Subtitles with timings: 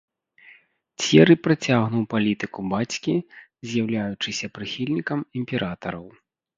[1.01, 3.15] Цьеры працягнуў палітыку бацькі,
[3.71, 6.05] з'яўляючыся прыхільнікам імператараў.